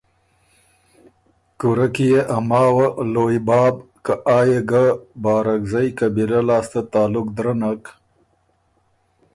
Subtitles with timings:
[1.59, 4.85] کُورۀ کی يې ا ماوه ”لویٛ باب“ که آ يې ګۀ
[5.21, 7.83] بارکزئ قبیلۀ لاسته تعلق درنک